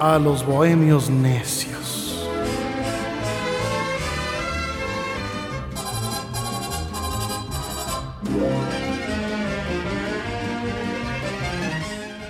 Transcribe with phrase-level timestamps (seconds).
[0.00, 2.28] A los bohemios necios.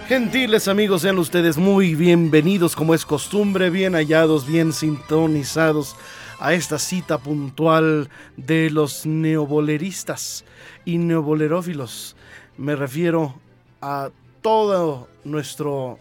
[0.09, 5.97] Gentiles amigos, sean ustedes muy bienvenidos, como es costumbre, bien hallados, bien sintonizados
[6.41, 8.09] a esta cita puntual
[8.39, 10.47] de los neoboleristas
[10.87, 12.16] y neobolerófilos.
[12.57, 13.35] Me refiero
[13.82, 14.09] a
[14.41, 15.99] todo nuestro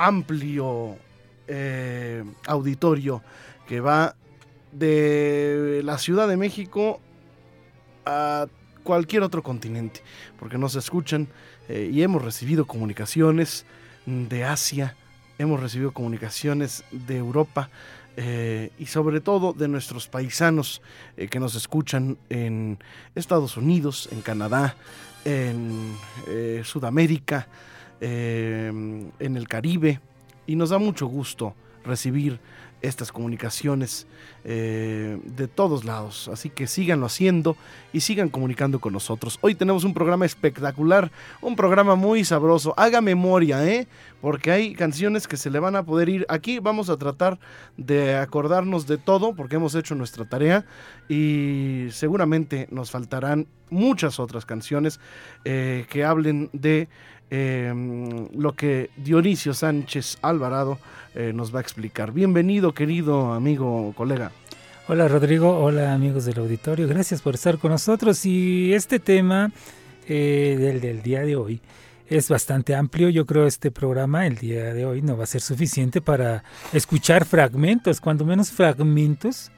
[0.00, 0.96] amplio
[1.46, 3.22] eh, auditorio
[3.68, 4.16] que va
[4.72, 7.00] de la Ciudad de México
[8.06, 8.46] a
[8.82, 10.00] cualquier otro continente,
[10.38, 11.28] porque nos escuchan
[11.68, 13.66] eh, y hemos recibido comunicaciones
[14.06, 14.96] de Asia,
[15.38, 17.68] hemos recibido comunicaciones de Europa
[18.16, 20.80] eh, y sobre todo de nuestros paisanos
[21.30, 22.78] que nos escuchan en
[23.14, 24.76] Estados Unidos, en Canadá,
[25.26, 25.94] en
[26.64, 27.46] Sudamérica,
[28.00, 30.00] en el Caribe
[30.46, 32.40] y nos da mucho gusto recibir
[32.82, 34.06] estas comunicaciones
[34.44, 36.28] eh, de todos lados.
[36.28, 37.56] Así que síganlo haciendo
[37.92, 39.38] y sigan comunicando con nosotros.
[39.42, 42.74] Hoy tenemos un programa espectacular, un programa muy sabroso.
[42.76, 43.86] Haga memoria, ¿eh?
[44.20, 46.26] Porque hay canciones que se le van a poder ir.
[46.28, 47.38] Aquí vamos a tratar
[47.76, 50.64] de acordarnos de todo porque hemos hecho nuestra tarea
[51.08, 55.00] y seguramente nos faltarán muchas otras canciones
[55.44, 56.88] eh, que hablen de
[57.30, 60.78] Em, lo que Dionisio Sánchez Alvarado
[61.14, 62.10] eh, nos va a explicar.
[62.12, 64.32] Bienvenido, querido amigo, colega.
[64.88, 68.26] Hola Rodrigo, hola amigos del auditorio, gracias por estar con nosotros.
[68.26, 69.52] Y este tema
[70.08, 71.60] eh, del, del día de hoy
[72.08, 73.08] es bastante amplio.
[73.08, 77.24] Yo creo este programa el día de hoy no va a ser suficiente para escuchar
[77.24, 79.52] fragmentos, cuando menos fragmentos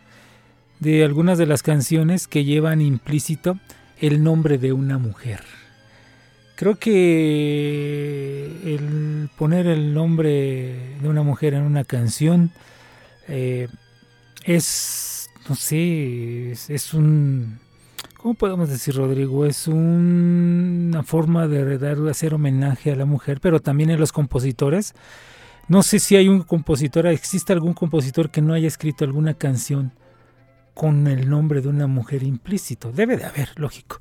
[0.78, 3.58] de algunas de las canciones que llevan implícito
[3.98, 5.61] el nombre de una mujer.
[6.54, 12.50] Creo que el poner el nombre de una mujer en una canción
[13.28, 13.68] eh,
[14.44, 17.58] es, no sé, es, un,
[18.16, 19.46] ¿cómo podemos decir, Rodrigo?
[19.46, 24.94] Es una forma de dar, hacer homenaje a la mujer, pero también en los compositores.
[25.68, 29.92] No sé si hay un compositor, existe algún compositor que no haya escrito alguna canción
[30.74, 32.92] con el nombre de una mujer implícito.
[32.92, 34.00] Debe de haber, lógico.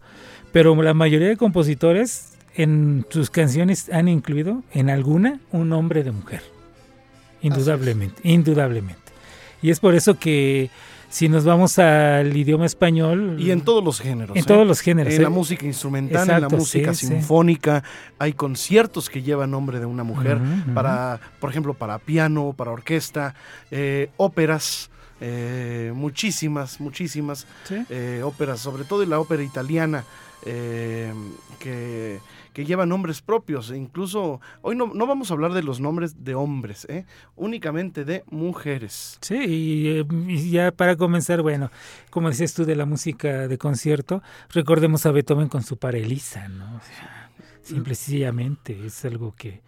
[0.52, 6.12] Pero la mayoría de compositores en sus canciones han incluido en alguna un nombre de
[6.12, 6.42] mujer.
[7.42, 9.00] Indudablemente, indudablemente.
[9.62, 10.70] Y es por eso que
[11.12, 13.36] si nos vamos al idioma español...
[13.38, 14.36] Y en todos los géneros.
[14.36, 14.66] En todos ¿eh?
[14.66, 15.14] los géneros.
[15.14, 15.32] En la ¿eh?
[15.32, 17.84] música instrumental, en la música sinfónica,
[18.18, 20.40] hay conciertos que llevan nombre de una mujer,
[20.74, 23.36] para, por ejemplo, para piano, para orquesta,
[23.70, 24.90] eh, óperas.
[25.94, 27.46] muchísimas, muchísimas
[28.24, 30.06] óperas, sobre todo la ópera italiana,
[30.44, 32.20] que
[32.54, 33.72] que lleva nombres propios.
[33.72, 37.06] E incluso hoy no, no, vamos a hablar de los nombres de hombres, ¿eh?
[37.36, 39.18] únicamente de mujeres.
[39.22, 41.72] Sí, eh, y, ya para comenzar, bueno,
[42.10, 46.82] como dices tú de la música de concierto, recordemos a Beethoven con su parelisa, ¿no?
[47.64, 49.62] simplemente es algo que,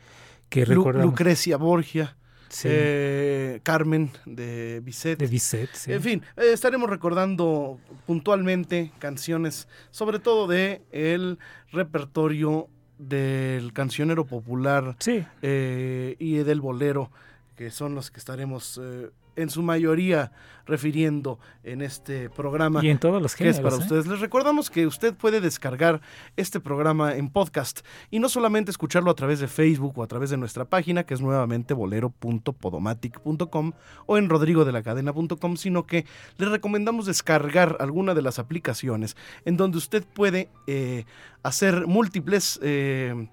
[0.50, 1.11] que recordamos.
[1.11, 2.17] Lucrecia Borgia.
[2.63, 5.17] Eh, Carmen de Bizet.
[5.17, 11.39] De Bizet, En fin, estaremos recordando puntualmente canciones, sobre todo de el
[11.71, 14.95] repertorio del cancionero popular
[15.41, 17.11] eh, y del bolero,
[17.55, 20.31] que son los que estaremos eh, en su mayoría
[20.66, 22.83] refiriendo en este programa.
[22.83, 23.57] Y en todos los géneros.
[23.57, 23.80] Que es para ¿eh?
[23.80, 24.07] ustedes.
[24.07, 26.01] Les recordamos que usted puede descargar
[26.38, 27.81] este programa en podcast
[28.12, 31.13] y no solamente escucharlo a través de Facebook o a través de nuestra página, que
[31.13, 33.74] es nuevamente bolero.podomatic.com
[34.06, 36.06] o en rodrigodelacadena.com, sino que
[36.38, 41.06] le recomendamos descargar alguna de las aplicaciones en donde usted puede eh,
[41.44, 43.27] hacer múltiples eh,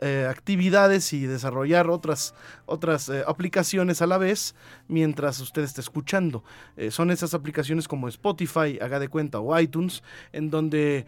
[0.00, 2.32] eh, actividades y desarrollar otras,
[2.66, 4.54] otras eh, aplicaciones a la vez
[4.86, 6.44] mientras usted está escuchando.
[6.76, 11.06] Eh, son esas aplicaciones como Spotify, haga de cuenta, o iTunes, en donde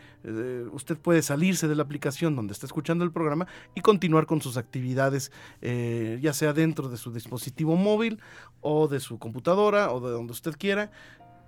[0.72, 4.56] usted puede salirse de la aplicación donde está escuchando el programa y continuar con sus
[4.56, 5.32] actividades,
[5.62, 8.20] ya sea dentro de su dispositivo móvil
[8.60, 10.90] o de su computadora o de donde usted quiera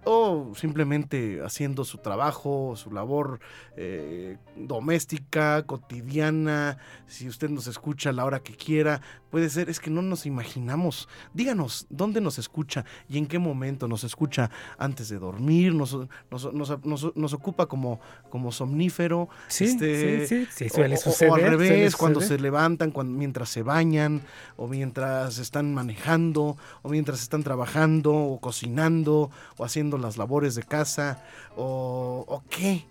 [0.04, 3.40] o simplemente haciendo su trabajo, su labor
[3.76, 9.00] eh, doméstica, cotidiana, si usted nos escucha a la hora que quiera,
[9.30, 11.08] puede ser, es que no nos imaginamos.
[11.34, 15.74] Díganos, ¿dónde nos escucha y en qué momento nos escucha antes de dormir?
[15.74, 15.96] ¿Nos,
[16.30, 19.28] nos, ocupa como, como somnífero?
[19.48, 21.32] Sí, este, sí, sí, suele suceder.
[21.32, 24.22] O, al revés, cuando se levantan, cuando, mientras se bañan,
[24.56, 30.62] o mientras están manejando, o mientras están trabajando, o cocinando, o haciendo las labores de
[30.62, 31.22] casa
[31.56, 32.84] o, qué,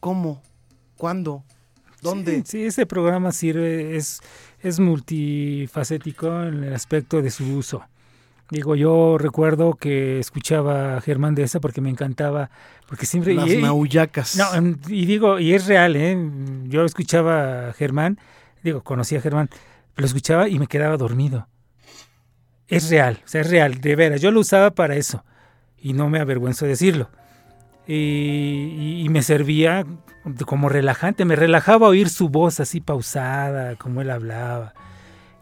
[0.00, 0.40] cómo,
[0.96, 1.44] cuándo,
[2.02, 2.42] dónde.
[2.46, 4.20] Sí, ese programa sirve, es,
[4.60, 7.82] es multifacético en el aspecto de su uso.
[8.50, 12.50] Digo, yo recuerdo que escuchaba a Germán de esa porque me encantaba,
[12.86, 13.34] porque siempre...
[13.34, 13.56] Las y,
[14.36, 14.46] No,
[14.88, 16.16] y digo, y es real, ¿eh?
[16.64, 18.20] Yo escuchaba a Germán,
[18.62, 19.50] digo, conocía a Germán,
[19.96, 21.48] lo escuchaba y me quedaba dormido.
[22.68, 24.20] Es real, o sea, es real, de veras.
[24.20, 25.24] Yo lo usaba para eso
[25.80, 27.10] y no me avergüenzo de decirlo.
[27.88, 29.86] Y, me servía
[30.44, 34.74] como relajante, me relajaba oír su voz así pausada, como él hablaba.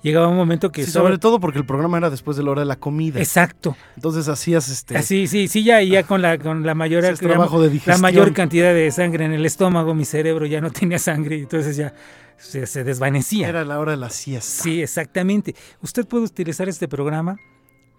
[0.03, 0.85] Llegaba un momento que...
[0.85, 3.19] sobre todo porque el programa era después de la hora de la comida.
[3.19, 3.75] Exacto.
[3.97, 5.01] Entonces hacías este...
[5.03, 7.03] Sí, sí, sí, ya, ya con la, con la mayor...
[7.17, 10.99] trabajo de la mayor cantidad de sangre en el estómago, mi cerebro ya no tenía
[10.99, 11.95] sangre, entonces ya
[12.37, 13.49] se, se desvanecía.
[13.49, 14.63] Era la hora de la siesta.
[14.63, 15.55] Sí, exactamente.
[15.81, 17.39] Usted puede utilizar este programa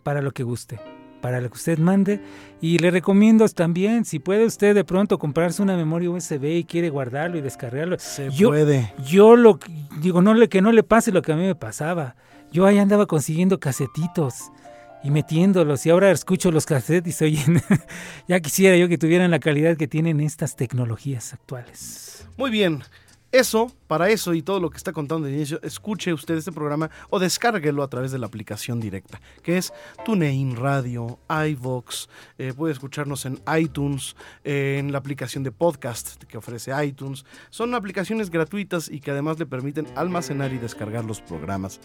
[0.03, 0.79] para lo que guste
[1.21, 2.21] para lo que usted mande.
[2.61, 6.89] Y le recomiendo también, si puede usted de pronto comprarse una memoria USB y quiere
[6.89, 7.97] guardarlo y descargarlo.
[7.99, 8.93] Se puede.
[9.05, 9.59] Yo lo
[10.01, 12.15] digo, no le, que no le pase lo que a mí me pasaba.
[12.51, 14.51] Yo ahí andaba consiguiendo casetitos
[15.03, 17.61] y metiéndolos y ahora escucho los cassettes y se oyen.
[18.27, 22.27] ya quisiera yo que tuvieran la calidad que tienen estas tecnologías actuales.
[22.37, 22.81] Muy bien.
[23.35, 26.89] Eso, para eso y todo lo que está contando de inicio, escuche usted este programa
[27.09, 29.73] o descárguelo a través de la aplicación directa, que es
[30.05, 34.15] TuneIn Radio, iVox, eh, puede escucharnos en iTunes,
[34.45, 37.25] eh, en la aplicación de podcast que ofrece iTunes.
[37.49, 41.81] Son aplicaciones gratuitas y que además le permiten almacenar y descargar los programas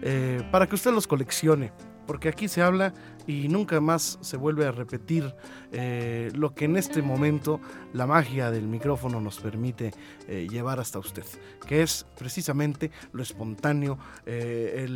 [0.00, 1.70] eh, para que usted los coleccione
[2.06, 2.92] porque aquí se habla
[3.26, 5.34] y nunca más se vuelve a repetir
[5.72, 7.60] eh, lo que en este momento
[7.92, 9.92] la magia del micrófono nos permite
[10.28, 11.24] eh, llevar hasta usted,
[11.66, 14.86] que es precisamente lo espontáneo, eh,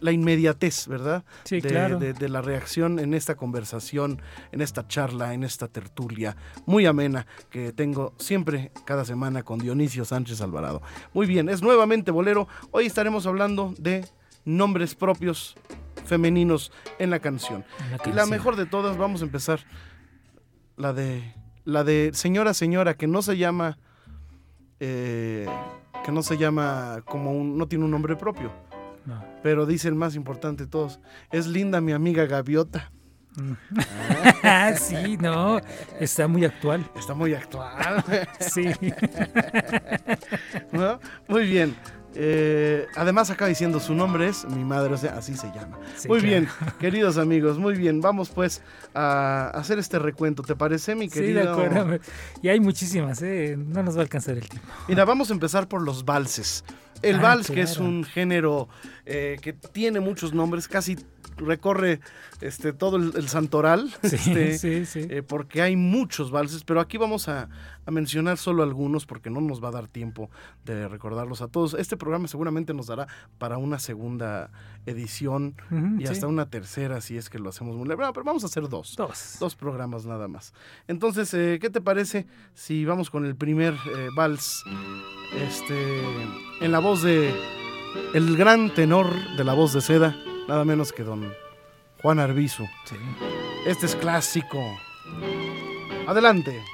[0.00, 1.24] la inmediatez, ¿verdad?
[1.44, 1.98] Sí, de, claro.
[1.98, 4.20] de, la reacción en esta conversación,
[4.52, 6.36] en esta charla, en esta tertulia
[6.66, 10.82] muy amena que tengo siempre cada semana con Dionisio Sánchez Alvarado.
[11.14, 12.46] Muy bien, es nuevamente Bolero.
[12.70, 14.06] Hoy estaremos hablando de
[14.44, 15.56] nombres propios
[16.08, 17.64] femeninos en la canción.
[18.04, 19.60] Y la mejor de todas, vamos a empezar.
[20.76, 21.34] La de.
[21.64, 23.78] La de Señora Señora, que no se llama.
[24.80, 25.46] Eh,
[26.04, 27.58] que no se llama como un.
[27.58, 28.52] no tiene un nombre propio.
[29.42, 31.00] Pero dice el más importante de todos.
[31.30, 32.90] Es linda mi amiga Gaviota.
[34.42, 35.60] Ah, sí, no,
[36.00, 36.90] está muy actual.
[36.96, 38.04] Está muy actual.
[38.40, 38.66] sí.
[41.28, 41.74] Muy bien.
[42.14, 45.78] Eh, además acaba diciendo su nombre es mi madre, o sea, así se llama.
[46.08, 46.48] muy bien,
[46.80, 48.00] queridos amigos, muy bien.
[48.00, 48.62] Vamos pues
[48.94, 50.42] a hacer este recuento.
[50.42, 51.40] ¿Te parece, mi querido?
[51.40, 51.98] Sí, de acuerdo.
[52.42, 53.56] Y hay muchísimas, ¿eh?
[53.58, 54.66] no nos va a alcanzar el tiempo.
[54.88, 56.64] Mira, vals a empezar por los valses.
[57.02, 58.68] El ah, vals, que es un género
[59.06, 60.96] eh, que tiene muchos nombres, casi
[61.38, 62.00] recorre
[62.40, 67.48] este, todo el, santoral, este, eh, porque hay muchos valses, pero aquí vamos a,
[67.90, 70.28] mencionar solo algunos porque no nos va a dar tiempo
[70.66, 71.72] de recordarlos a todos.
[71.72, 73.06] Este programa seguramente nos dará
[73.38, 74.50] para una segunda
[74.84, 75.54] edición
[75.98, 78.94] y hasta una tercera si es que lo hacemos muy pero vamos a hacer dos.
[79.40, 79.54] Dos.
[79.54, 80.52] programas nada más.
[80.86, 84.64] Entonces, eh, ¿qué te parece si vamos con el primer eh, vals?
[85.34, 86.02] Este,
[86.60, 87.34] en la voz de
[88.14, 90.16] el gran tenor de la voz de seda,
[90.48, 91.32] nada menos que don
[92.02, 92.66] Juan Arbizu.
[93.66, 94.58] Este es clásico.
[96.06, 96.64] Adelante.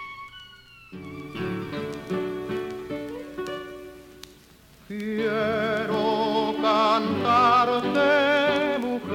[4.86, 8.08] Quiero cantarte,
[8.78, 9.14] mujer,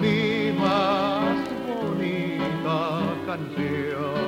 [0.00, 2.78] mi más bonita
[3.26, 4.23] canción.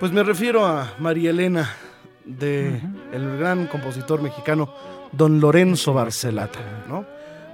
[0.00, 1.70] Pues me refiero a María Elena,
[2.24, 2.80] de
[3.12, 4.72] el gran compositor mexicano
[5.12, 7.04] Don Lorenzo Barcelata, ¿no?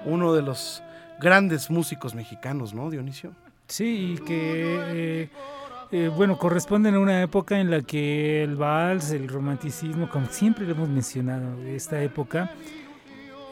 [0.04, 0.82] Uno de los
[1.20, 3.32] grandes músicos mexicanos, ¿no, Dionisio?
[3.66, 4.78] Sí, que
[5.24, 5.28] eh,
[5.90, 10.64] eh, bueno, corresponden a una época en la que el vals, el romanticismo, como siempre
[10.66, 12.52] lo hemos mencionado, esta época...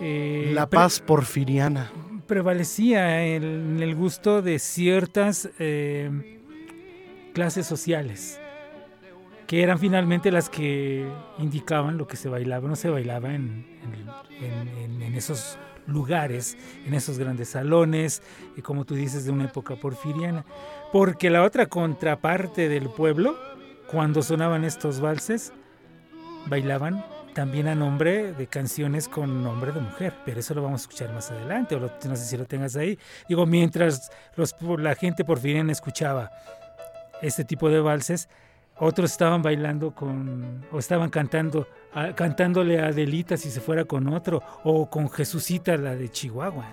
[0.01, 1.91] eh, La paz porfiriana.
[2.29, 5.49] prevalecía el- en el gusto de ciertas
[7.33, 8.39] clases sociales,
[9.47, 11.07] que eran finalmente las que
[11.39, 13.67] indicaban lo que se bailaba o no se bailaba en,
[14.41, 18.23] en- esos lugares, en esos grandes salones,
[18.57, 20.45] y como tú dices, de una época porfiriana.
[20.93, 23.37] Porque la otra contraparte del pueblo,
[23.91, 25.53] cuando sonaban estos valses,
[26.47, 30.85] bailaban también a nombre de canciones con nombre de mujer, pero eso lo vamos a
[30.85, 32.99] escuchar más adelante, o no sé si lo tengas ahí.
[33.29, 36.31] Digo, mientras los, la gente porfiriana escuchaba
[37.23, 38.29] este tipo de valses,
[38.79, 44.09] otros estaban bailando con, o estaban cantando, a- cantándole a Adelita si se fuera con
[44.09, 46.67] otro, o con Jesucita, la de Chihuahua.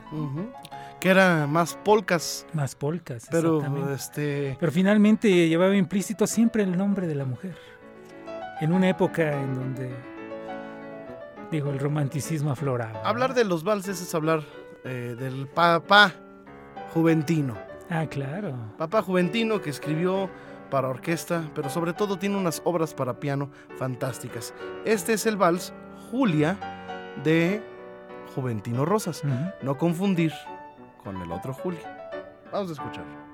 [1.00, 3.28] Que era más polcas, más polcas.
[3.32, 3.94] pero exactamente.
[3.94, 7.56] este Pero finalmente llevaba implícito siempre el nombre de la mujer.
[8.62, 9.90] En una época en donde,
[11.52, 13.02] digo, el romanticismo afloraba.
[13.04, 14.42] hablar de los valses es hablar
[14.84, 16.14] eh, del papá
[16.94, 17.58] juventino.
[17.90, 18.54] Ah, claro.
[18.78, 20.30] Papá Juventino que escribió
[20.72, 24.56] para orquesta, pero sobre todo tiene unas obras para piano fantásticas.
[24.86, 25.72] Este es el vals
[26.10, 26.58] Julia
[27.24, 27.62] de
[28.34, 29.22] Juventino Rosas.
[29.62, 30.34] No confundir
[31.04, 32.10] con el otro Julia.
[32.52, 33.31] Vamos a escuchar.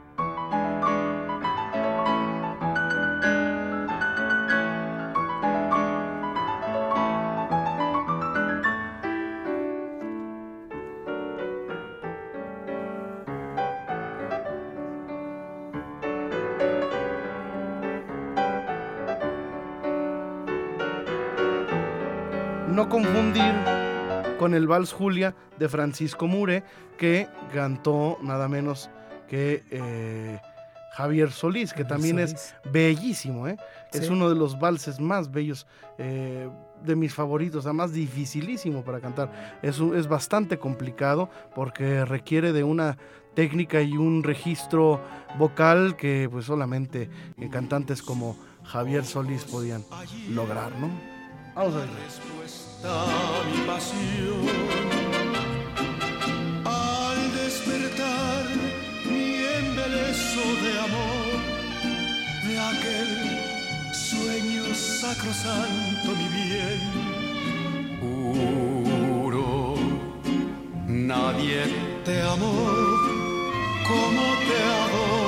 [24.47, 26.63] Con el Vals Julia de Francisco Mure,
[26.97, 28.89] que cantó nada menos
[29.27, 30.39] que eh,
[30.93, 33.57] Javier Solís, que también es bellísimo, ¿eh?
[33.91, 36.47] Es uno de los valses más bellos, eh,
[36.81, 39.59] de mis favoritos, además dificilísimo para cantar.
[39.61, 42.97] Es, bastante complicado porque requiere de una
[43.33, 45.01] técnica y un registro
[45.37, 47.09] vocal que pues solamente
[47.51, 49.83] cantantes como Javier Solís podían
[50.29, 50.89] lograr, ¿no?
[51.53, 52.66] Vamos a ver.
[52.83, 54.45] A mi pasión.
[56.65, 58.45] Al despertar
[59.05, 61.29] mi embeleso de amor,
[62.47, 66.81] de aquel sueño sacrosanto, mi bien.
[68.01, 69.75] Juro,
[70.87, 71.63] nadie
[72.05, 72.55] te amó
[73.87, 75.26] como te adoro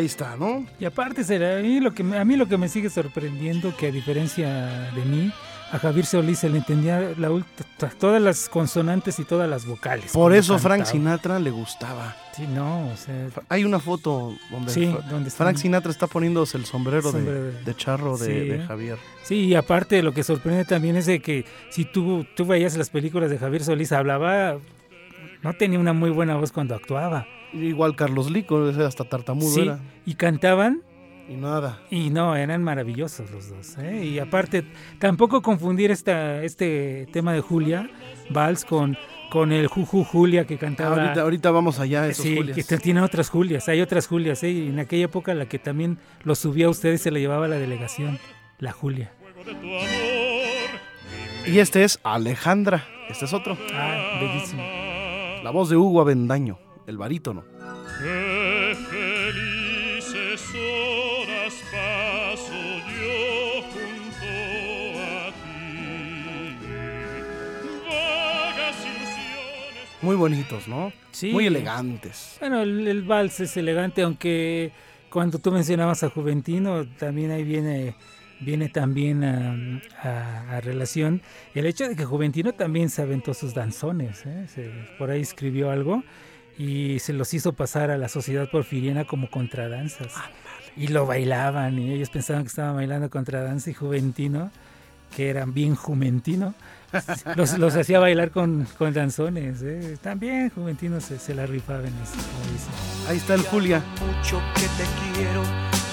[0.00, 0.64] Ahí está, ¿no?
[0.78, 3.76] Y aparte, será, a, mí lo que me, a mí lo que me sigue sorprendiendo
[3.76, 5.30] que a diferencia de mí,
[5.72, 7.28] a Javier Solís se le entendía la
[7.98, 10.10] todas las consonantes y todas las vocales.
[10.12, 10.90] Por eso Frank cantaba.
[10.92, 12.16] Sinatra le gustaba.
[12.34, 14.92] Sí, no, o sea, Hay una foto donde sí,
[15.36, 18.48] Frank Sinatra está poniéndose el sombrero, Sombrero de, de- de charro de, Sí.
[18.48, 18.98] de Javier.
[19.22, 22.88] Sí, y aparte lo que sorprende también es de que si tú, tú veías las
[22.88, 24.56] películas de Javier Solís, hablaba,
[25.42, 27.26] no tenía una muy buena voz cuando actuaba.
[27.52, 29.80] Igual Carlos Lico, hasta tartamudo Sí, era.
[30.06, 30.82] y cantaban
[31.28, 31.80] Y nada.
[31.90, 33.76] y no, eran maravillosos los dos.
[33.78, 34.04] ¿eh?
[34.04, 34.64] Y aparte,
[34.98, 37.88] tampoco confundir esta, este tema de Julia,
[38.30, 38.96] Vals, con,
[39.30, 40.96] con el Juju Julia que cantaba.
[41.02, 42.66] Ahorita, ahorita vamos allá, esos Sí, Julias.
[42.66, 44.50] que tiene otras Julias, hay otras Julias, ¿eh?
[44.50, 47.56] y en aquella época la que también lo subía a ustedes se la llevaba la
[47.56, 48.18] delegación,
[48.58, 49.12] la Julia.
[51.46, 52.84] Y este es Alejandra.
[53.08, 53.56] Este es otro.
[53.72, 54.62] Ah, bellísimo.
[55.42, 57.44] La voz de Hugo Avendaño, el barítono.
[58.02, 64.26] Qué felices horas paso yo junto
[65.00, 66.60] a ti.
[67.88, 70.02] Vagas ilusiones.
[70.02, 70.92] Muy bonitos, ¿no?
[71.12, 71.30] Sí.
[71.32, 72.36] Muy elegantes.
[72.40, 74.72] Bueno, el, el vals es elegante, aunque
[75.10, 77.94] cuando tú mencionabas a Juventino, también ahí viene,
[78.40, 81.20] viene también a, a- a relación
[81.54, 84.24] el hecho de que Juventino también se aventó sus danzones.
[84.24, 84.46] ¿eh?
[84.48, 86.02] Se- por ahí escribió algo
[86.60, 90.12] y se los hizo pasar a la sociedad porfiriana como contradanzas.
[90.76, 94.50] Y lo bailaban y ellos pensaban que estaban bailando contradanza y Juventino,
[95.16, 96.54] que eran bien Juventino,
[97.36, 99.62] los, los hacía bailar con, con danzones.
[99.62, 99.96] ¿eh?
[100.02, 103.08] También Juventino se, se la rifaba en eso, como dicen.
[103.08, 103.82] Ahí está el Julia.
[103.92, 105.42] Mucho que te quiero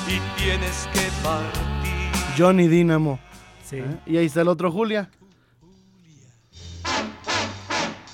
[0.05, 2.35] y tienes que partir.
[2.37, 3.19] Johnny Dynamo.
[3.63, 3.77] Sí.
[3.77, 3.99] ¿eh?
[4.05, 5.09] Y ahí está el otro Julia.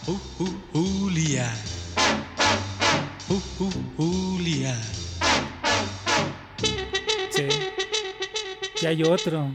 [0.05, 1.51] Uh, uh, Julia.
[3.34, 4.80] Uh, uh, Julia.
[7.32, 7.48] Sí.
[8.80, 9.50] Y hay otro,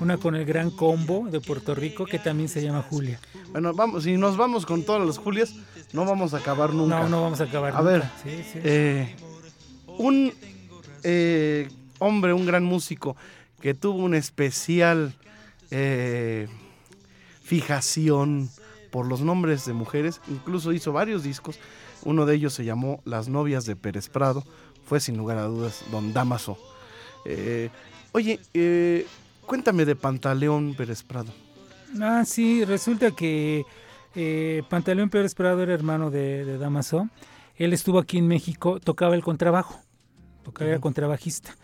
[0.00, 3.20] una con el Gran Combo de Puerto Rico que también se llama Julia.
[3.52, 5.54] Bueno, vamos, si nos vamos con todas las Julias,
[5.92, 7.00] no vamos a acabar nunca.
[7.00, 7.74] No, no vamos a acabar.
[7.74, 7.90] A nunca.
[7.90, 8.58] ver, Sí, sí.
[8.64, 9.14] Eh,
[9.98, 10.32] un
[11.02, 11.68] eh,
[11.98, 13.16] hombre, un gran músico
[13.60, 15.14] que tuvo una especial
[15.70, 16.48] eh,
[17.42, 18.48] fijación
[18.90, 21.58] por los nombres de mujeres, incluso hizo varios discos.
[22.04, 24.44] Uno de ellos se llamó Las novias de Pérez Prado,
[24.86, 26.58] fue sin lugar a dudas Don Damaso.
[27.24, 27.70] Eh,
[28.12, 29.06] oye, eh,
[29.46, 31.32] cuéntame de Pantaleón Pérez Prado.
[32.00, 33.64] Ah, sí, resulta que
[34.14, 37.08] eh, Pantaleón Pérez Prado era hermano de, de Damaso.
[37.56, 39.80] Él estuvo aquí en México, tocaba el contrabajo,
[40.42, 40.80] tocaba Ujú.
[40.80, 41.56] contrabajista.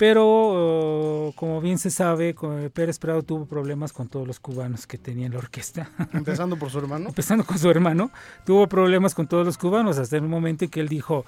[0.00, 2.34] Pero, oh, como bien se sabe,
[2.72, 5.90] Pérez Prado tuvo problemas con todos los cubanos que tenían la orquesta.
[6.14, 7.10] Empezando por su hermano.
[7.10, 8.10] Empezando con su hermano,
[8.46, 11.26] tuvo problemas con todos los cubanos hasta el momento en que él dijo,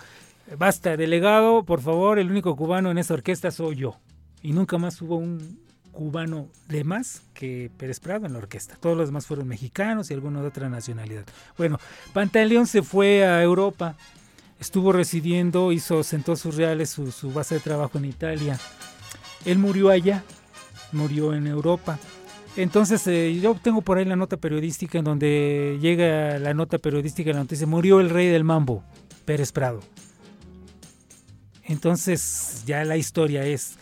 [0.56, 3.98] basta, delegado, por favor, el único cubano en esta orquesta soy yo.
[4.40, 5.60] Y nunca más hubo un
[5.90, 8.78] cubano de más que Pérez Prado en la orquesta.
[8.80, 11.26] Todos los demás fueron mexicanos y algunos de otra nacionalidad.
[11.58, 11.78] Bueno,
[12.14, 13.96] Pantaleón se fue a Europa,
[14.62, 18.58] estuvo residiendo, hizo, sentó sus reales, su, su base de trabajo en Italia.
[19.44, 20.22] Él murió allá,
[20.92, 21.98] murió en Europa.
[22.56, 27.32] Entonces, eh, yo tengo por ahí la nota periodística en donde llega la nota periodística
[27.32, 28.84] la noticia, murió el rey del mambo,
[29.24, 29.80] Pérez Prado.
[31.64, 33.78] Entonces, ya la historia es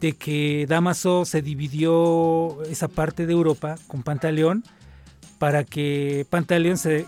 [0.00, 4.64] de que Damaso se dividió esa parte de Europa con Pantaleón
[5.38, 7.06] para que Pantaleón se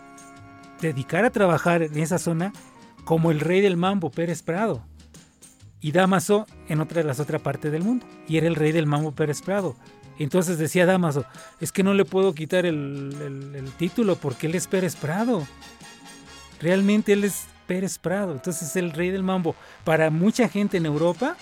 [0.80, 2.52] dedicara a trabajar en esa zona
[3.06, 4.84] como el rey del mambo, Pérez Prado.
[5.80, 8.04] Y Damaso en otra de las otras partes del mundo.
[8.28, 9.76] Y era el rey del mambo, Pérez Prado.
[10.18, 11.24] Entonces decía Damaso,
[11.60, 15.46] es que no le puedo quitar el, el- el título porque él es Pérez Prado.
[16.60, 18.32] Realmente él es Pérez Prado.
[18.32, 19.54] Entonces es el rey del mambo.
[19.84, 21.36] Para mucha gente en Europa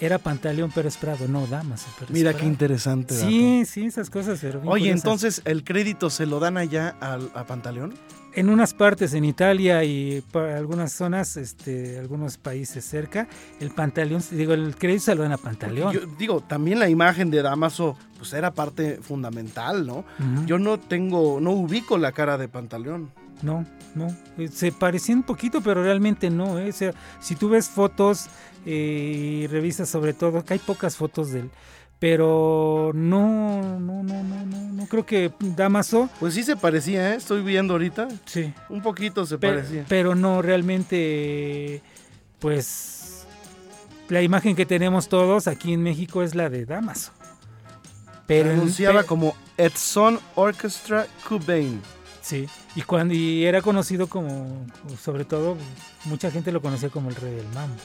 [0.00, 3.14] era Pantaleón Pérez Prado, no Damaso Pérez Mira qué interesante.
[3.16, 3.28] dato.
[3.28, 4.38] Sí, sí, esas cosas.
[4.40, 4.96] pero Oye, curiosas.
[5.04, 7.94] entonces, ¿el crédito se lo dan allá al- a Pantaleón?
[8.38, 13.26] En unas partes en Italia y para algunas zonas, este, algunos países cerca,
[13.60, 15.92] el Pantaleón, digo, el crédito se lo dan a Pantaleón.
[15.92, 20.04] Yo digo, también la imagen de Damaso, pues era parte fundamental, ¿no?
[20.46, 23.10] Yo no tengo, no ubico la cara de Pantaleón.
[23.42, 24.08] No, no.
[24.36, 26.58] eh, Se parecían un poquito, pero realmente no.
[26.58, 26.70] ¿eh?
[26.70, 28.26] O sea, si tú ves fotos
[28.66, 31.50] eh, y revisas sobre todo, que hay pocas fotos de él,
[31.98, 37.16] pero no, no, no, no, no, no creo que Damaso, Pues sí se parecía, ¿eh?
[37.16, 38.08] Estoy viendo ahorita.
[38.24, 39.84] sí, Un poquito se parecía.
[39.88, 41.82] pero no realmente,
[42.38, 43.26] pues,
[44.08, 47.12] la imagen que tenemos todos aquí en México es la de Damaso.
[48.26, 51.80] Pero anunciaba como Edson Orchestra Cubain.
[52.20, 54.66] Sí, y cuando y era conocido como,
[55.02, 55.56] sobre todo,
[56.04, 57.76] mucha gente lo conocía como el rey del mambo.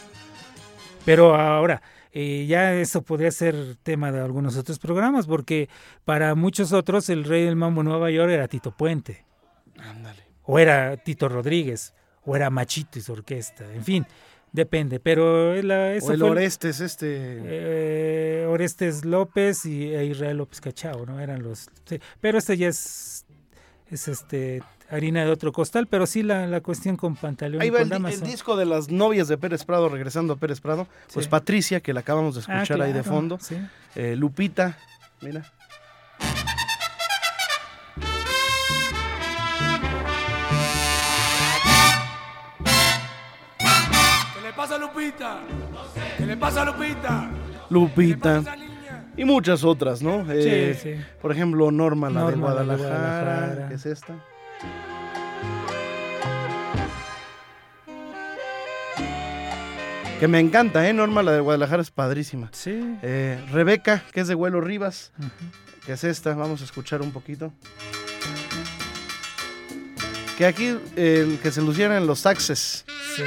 [1.05, 1.81] Pero ahora,
[2.13, 5.67] eh, ya eso podría ser tema de algunos otros programas, porque
[6.05, 9.25] para muchos otros el rey del mambo Nueva York era Tito Puente,
[9.77, 10.23] Ándale.
[10.43, 11.93] o era Tito Rodríguez,
[12.25, 14.05] o era Machito y su orquesta, en fin,
[14.51, 14.99] depende.
[14.99, 17.07] Pero la, O el fue- Orestes, este.
[17.09, 21.19] eh, Orestes López y e Israel López Cachao, ¿no?
[21.19, 21.69] Eran los.
[21.85, 21.99] sí.
[22.21, 23.25] Pero este ya es,
[23.89, 24.61] es este
[24.93, 28.05] harina de otro costal, pero sí la, la cuestión con Pantaleón Ahí y va con
[28.05, 30.87] el, disco de las novias de Pérez Prado, regresando a Pérez Prado.
[31.13, 31.29] Pues Sí.
[31.29, 33.37] Patricia, que la acabamos de Ah, escuchar ahí de fondo.
[33.41, 33.57] sí.
[33.95, 34.77] Eh, Lupita,
[35.21, 35.43] mira.
[43.59, 45.39] ¿Qué le pasa a Lupita?
[46.17, 47.29] ¿Qué le pasa a Lupita?
[47.69, 48.43] Lupita.
[49.15, 50.25] Y muchas otras, ¿no?
[50.31, 50.95] Eh, sí.
[51.21, 53.67] Por ejemplo, Norma, la de Norma, de Guadalajara, Guadalajara.
[53.69, 54.15] que es esta.
[60.19, 60.93] Que me encanta, ¿eh?
[60.93, 62.49] Norma, la de Guadalajara es padrísima.
[62.53, 62.97] Sí.
[63.01, 65.29] Eh, Rebeca, que es de Vuelo Rivas, Ujú.
[65.85, 66.33] que es esta.
[66.33, 67.51] Vamos a escuchar un poquito.
[70.37, 72.85] Que aquí, eh, el que se lucieran los saxes.
[73.15, 73.23] sí.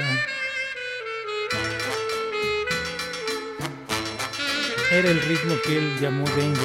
[4.93, 6.61] Era el ritmo que él llamó dengue.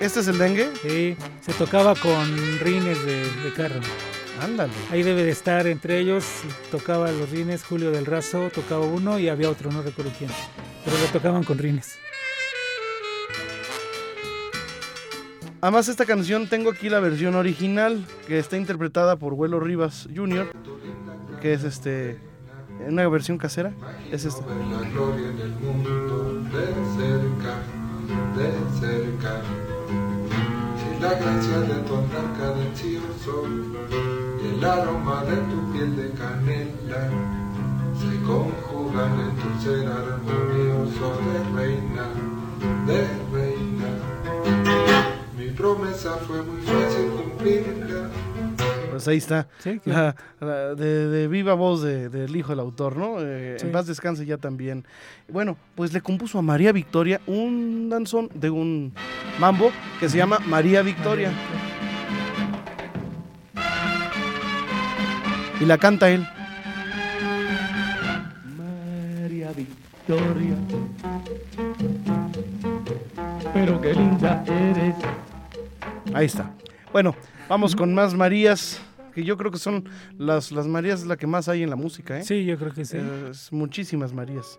[0.00, 0.70] ¿Este es el dengue?
[0.82, 2.24] Sí, se tocaba con
[2.60, 3.80] rines de, de carro.
[4.40, 4.72] Ándale.
[4.90, 6.24] Ahí debe de estar entre ellos.
[6.70, 10.30] Tocaba los rines, Julio del Razo tocaba uno y había otro, no recuerdo quién.
[10.84, 11.98] Pero lo tocaban con rines.
[15.60, 20.52] Además, esta canción tengo aquí la versión original que está interpretada por Vuelo Rivas Jr.,
[21.40, 22.18] que es este
[22.86, 23.72] una versión casera.
[24.10, 24.44] Es esta.
[24.44, 26.66] ver la gloria en el mundo de
[26.96, 27.62] cerca,
[28.36, 29.40] de cerca.
[30.76, 34.23] Si la gracia de tu andar cadencioso y
[34.56, 37.08] el aroma de tu piel de canela
[37.98, 42.08] se conjugan en tu ser armonioso de reina,
[42.86, 43.88] de reina.
[45.56, 48.08] promesa fue muy fácil cumplirla.
[48.90, 49.46] Pues ahí está.
[49.58, 49.80] Sí.
[49.84, 53.16] La- la- de, de viva voz de- del hijo del autor, ¿no?
[53.20, 53.66] Eh, Sí.
[53.66, 54.84] En paz descanse ya también.
[55.28, 58.92] Bueno, pues le compuso a María Victoria un danzón de un
[59.38, 61.30] mambo que se llama María Victoria.
[65.60, 66.26] Y la canta él.
[68.56, 70.56] María Victoria.
[73.52, 74.94] Pero qué linda eres.
[76.12, 76.50] Ahí está.
[76.92, 77.14] Bueno,
[77.48, 78.80] vamos con más Marías,
[79.14, 79.88] que yo creo que son
[80.18, 82.24] las, las Marías la que más hay en la música, ¿eh?
[82.24, 82.96] Sí, yo creo que sí.
[82.96, 84.58] Eh, es muchísimas Marías.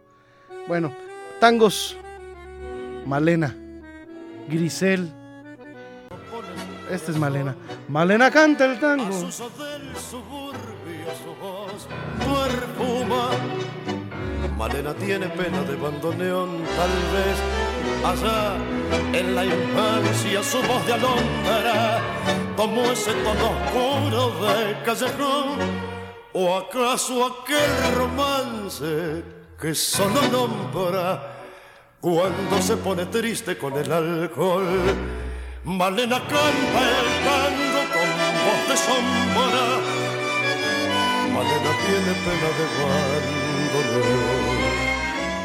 [0.68, 0.94] Bueno,
[1.40, 1.98] tangos.
[3.06, 3.56] Malena.
[4.50, 5.12] Grisel.
[6.90, 7.56] Esta es Malena.
[7.88, 9.30] Malena canta el tango.
[12.20, 13.30] Perfuma.
[14.58, 17.38] Malena tiene pena de bandoneón, tal vez
[18.06, 18.56] allá
[19.12, 22.02] en la infancia su voz de alondra,
[22.56, 25.60] como ese tono oscuro de callejón,
[26.34, 29.24] o acaso aquel romance
[29.60, 31.36] que solo nombra
[32.00, 34.66] cuando se pone triste con el alcohol.
[35.64, 38.10] Malena canta el tango con
[38.46, 39.85] voz de sombra.
[41.86, 42.66] Tiene pena de.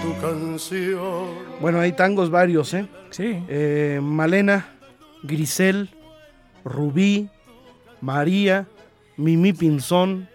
[0.03, 1.29] Tu canción.
[1.61, 2.87] Bueno, hay tangos varios, ¿eh?
[3.11, 3.45] Sí.
[3.49, 4.69] Eh, Malena,
[5.23, 5.91] Grisel,
[6.65, 7.29] Rubí,
[8.01, 8.67] María,
[9.17, 10.29] Mimi Pinzón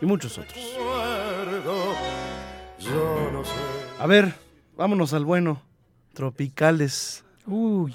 [0.00, 0.56] y muchos otros.
[1.50, 1.94] recuerdo,
[2.78, 3.52] Yo no sé.
[3.98, 4.34] A ver,
[4.76, 5.60] vámonos al bueno.
[6.14, 7.24] Tropicales.
[7.46, 7.94] Uy,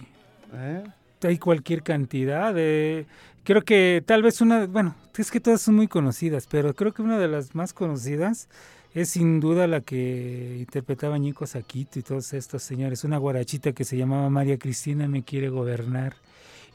[0.54, 0.84] ¿eh?
[1.28, 3.06] hay cualquier cantidad de...
[3.44, 4.68] Creo que tal vez una...
[4.68, 8.48] Bueno, es que todas son muy conocidas, pero creo que una de las más conocidas
[8.94, 13.04] es sin duda la que interpretaba Ñico Saquito y todos estos señores.
[13.04, 16.16] Una guarachita que se llamaba María Cristina me quiere gobernar.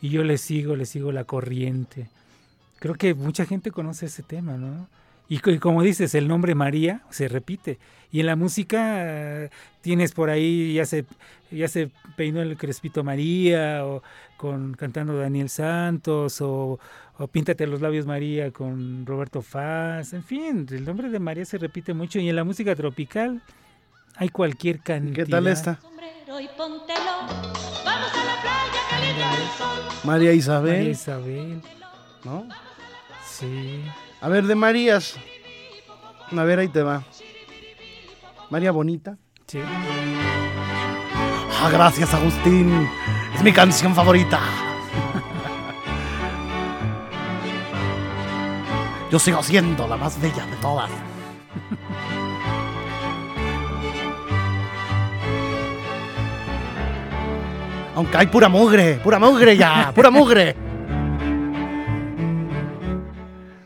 [0.01, 2.09] Y yo le sigo, le sigo la corriente.
[2.79, 4.89] Creo que mucha gente conoce ese tema, ¿no?
[5.29, 7.79] Y, co- y como dices, el nombre María se repite.
[8.13, 11.05] Y en la música tienes por ahí, ya se,
[11.51, 14.03] ya se peinó el Crespito María, o
[14.37, 16.79] con cantando Daniel Santos, o,
[17.19, 20.13] o Píntate los labios María con Roberto Faz.
[20.13, 22.19] En fin, el nombre de María se repite mucho.
[22.21, 23.41] Y en la música tropical
[24.17, 25.15] hay cualquier cantidad.
[25.25, 25.81] ¿Qué tal esta?
[30.05, 31.63] María Isabel, María Isabel,
[32.25, 32.47] ¿no?
[33.27, 33.83] sí.
[34.25, 35.17] A ver, de Marías.
[36.35, 37.03] A ver, ahí te va.
[38.49, 39.19] María Bonita.
[39.47, 39.61] sí.
[41.61, 42.89] Ah, gracias, Agustín.
[43.35, 44.41] Es mi canción favorita.
[49.11, 50.91] Yo sigo siendo la más bella de todas.
[57.95, 60.64] Aunque hay pura mugre, pura mugre ya, pura mugre.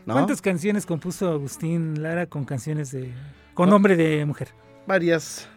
[0.09, 0.15] ¿No?
[0.15, 3.13] ¿Cuántas canciones compuso Agustín Lara con canciones de
[3.53, 4.49] con nombre de mujer?
[4.87, 5.47] Varias.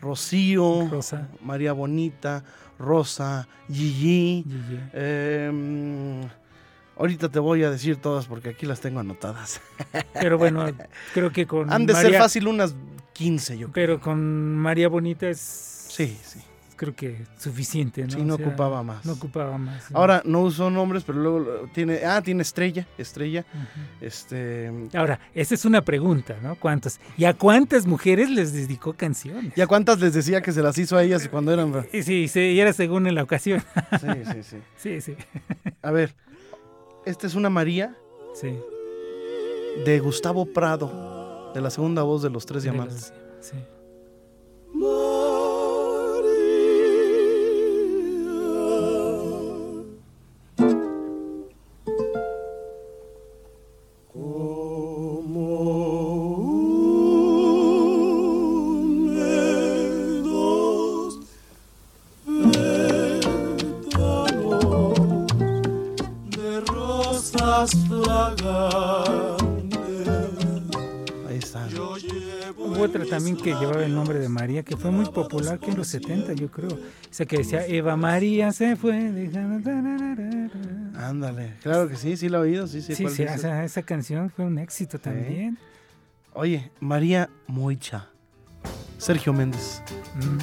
[0.00, 1.28] Rocío, Rosa.
[1.42, 2.42] María Bonita,
[2.78, 4.44] Rosa, Gigi.
[4.44, 4.80] Gigi.
[4.94, 6.22] Em,
[6.96, 9.60] ahorita te voy a decir todas porque aquí las tengo anotadas.
[10.14, 10.64] Pero bueno,
[11.14, 12.74] creo que con Han de ser fácil unas
[13.12, 13.72] 15, yo creo.
[13.72, 16.40] pero con María Bonita es Sí, sí.
[16.82, 18.10] Creo que suficiente, ¿no?
[18.10, 19.04] Sí, no ocupaba más.
[19.06, 19.88] No ocupaba más.
[19.88, 19.98] ¿no?
[19.98, 22.04] Ahora no uso nombres, pero luego tiene.
[22.04, 22.88] Ah, tiene estrella.
[22.98, 23.44] Estrella.
[24.00, 24.68] Este.
[24.92, 26.56] Ahora, esa es una pregunta, ¿no?
[26.56, 26.98] ¿Cuántas?
[27.16, 29.52] ¿Y a cuántas mujeres les dedicó canciones?
[29.56, 31.86] ¿Y a cuántas les decía que se las hizo a ellas cuando eran.?
[31.92, 33.62] Y Sí, sí, y era según en la ocasión.
[34.00, 34.56] Sí, sí, sí.
[34.76, 35.16] Sí, sí.
[35.82, 36.16] A ver.
[37.06, 37.96] Esta es una María
[38.34, 38.56] Sí.
[39.84, 43.56] de Gustavo Prado, de la segunda voz de los tres los- sí.
[74.74, 76.78] Que fue muy popular que en los 70, yo creo.
[77.10, 79.10] Esa que decía, Eva María se fue.
[79.12, 79.70] dejando-
[80.98, 81.54] Ándale.
[81.62, 82.66] Claro que sí, sí la he oído.
[82.66, 82.94] Sí, sí.
[82.94, 85.58] Sí, esa, esa canción fue un éxito también.
[86.34, 88.08] Oye, María Moicha.
[88.98, 89.82] Sergio Méndez.
[90.16, 90.38] Mm.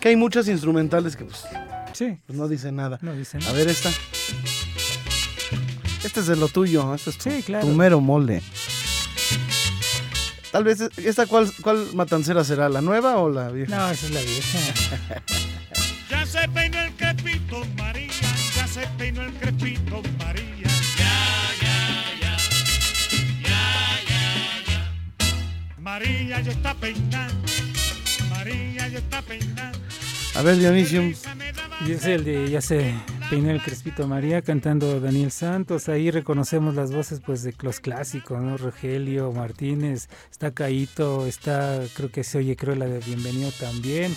[0.00, 1.44] Que hay muchas instrumentales que pues,
[1.92, 2.98] Sí, pues, no dicen nada.
[3.02, 3.42] no dicen.
[3.44, 3.90] A ver esta.
[6.14, 6.94] Este es de lo tuyo.
[6.94, 7.66] Este es tu, Sí, claro.
[7.66, 8.40] tu mero mole.
[10.52, 12.68] Tal vez, ¿esta cuál, cuál matancera será?
[12.68, 13.74] ¿La nueva o la vieja?
[13.74, 14.58] No, esa es la vieja.
[16.08, 18.12] Ya se peinó el crepito, María,
[18.54, 20.68] ya se peinó el crepito, María.
[20.98, 22.36] Ya, ya, ya,
[23.42, 23.58] ya,
[24.08, 25.80] ya, ya.
[25.80, 27.48] María ya está peinando,
[28.30, 29.78] María ya está peinando.
[30.36, 31.02] A ver, Dionisio.
[31.86, 32.94] Y es el de Ya se
[33.30, 35.88] peinó el Crespito María cantando Daniel Santos.
[35.88, 38.56] Ahí reconocemos las voces pues de los clásicos, ¿no?
[38.56, 44.14] Rogelio Martínez, está Caito, está, creo que se oye, creo la de Bienvenido también.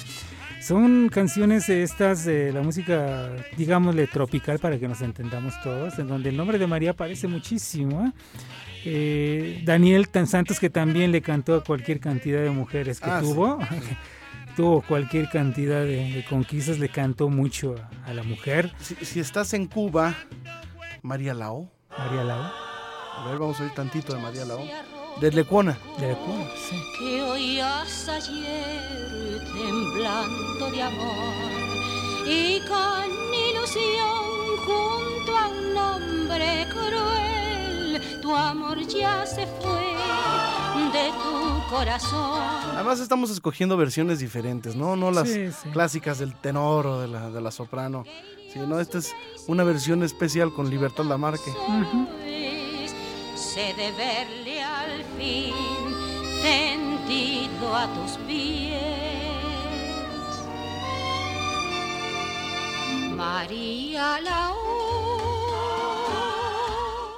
[0.62, 6.08] Son canciones de estas de la música, digámosle, tropical para que nos entendamos todos, en
[6.08, 8.06] donde el nombre de María aparece muchísimo.
[8.06, 8.12] ¿eh?
[8.86, 13.22] Eh, Daniel Tan Santos que también le cantó a cualquier cantidad de mujeres que Ah,
[13.22, 13.28] sí.
[14.58, 14.82] Tuvo.
[14.82, 18.74] cualquier cantidad de, de conquistas, le cantó mucho a, a la mujer.
[18.82, 20.14] Si, si estás en Cuba,
[21.02, 21.70] María Lao.
[21.98, 22.42] María Lau.
[23.18, 24.60] A ver, vamos a oír tantito de María Lao.
[25.20, 25.78] De Lecuona.
[26.00, 26.76] De Cuba, sí.
[27.00, 31.34] que oías ayer temblando de amor
[32.28, 33.10] y con
[33.50, 40.47] ilusión junto a un hombre cruel tu amor ya se fue
[40.92, 42.42] de tu corazón
[42.76, 44.96] Además estamos escogiendo versiones diferentes, ¿no?
[44.96, 45.70] No las Sí, sí.
[45.70, 48.04] clásicas del tenor o de la, de la soprano.
[48.54, 49.14] Sí, no, esta es
[49.48, 51.52] una versión especial con Libertad Lamarque.
[51.68, 52.94] Pues,
[53.36, 55.54] sé de verle al fin
[56.42, 58.78] tendido a tus pies.
[63.16, 64.52] María la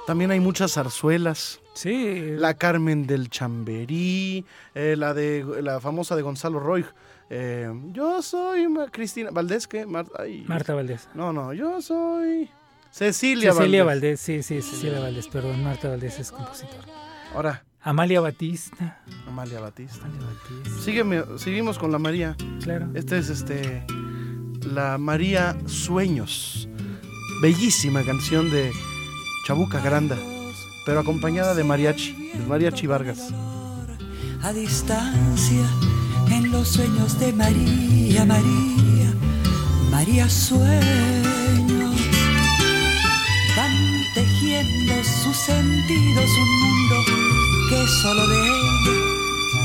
[0.06, 1.60] También hay muchas zarzuelas.
[1.74, 2.32] Sí.
[2.36, 6.84] La Carmen del Chamberí, eh, la de la famosa de Gonzalo Roy.
[7.30, 9.86] eh, yo soy Cristina Valdés, ¿qué?
[9.86, 11.08] Mar- ay, Marta Valdés.
[11.14, 12.50] No, no, yo soy
[12.90, 14.18] Cecilia, Cecilia Valdés.
[14.18, 16.80] Valdés, sí, sí, Cecilia Valdés, perdón, Marta Valdés es compositor.
[17.34, 19.00] Ahora, Amalia Batista.
[19.28, 20.04] Amalia Batista.
[20.04, 20.80] Amalia Batista.
[20.82, 22.36] Sígueme, seguimos con la María.
[22.64, 22.88] Claro.
[22.94, 23.84] Esta es este
[24.74, 26.68] la María Sueños.
[27.40, 28.70] Bellísima canción de
[29.50, 30.16] Chabuca Granda,
[30.86, 33.34] pero acompañada de mariachi, el mariachi Vargas.
[34.44, 35.66] a distancia
[36.30, 39.12] en los sueños de María, María,
[39.90, 41.90] María sueño.
[43.56, 46.96] Van tejiendo sus sentidos un mundo
[47.70, 48.92] que es solo de ella